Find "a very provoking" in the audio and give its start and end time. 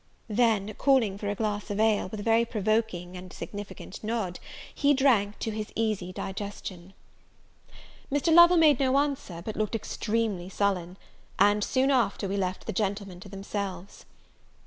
2.21-3.15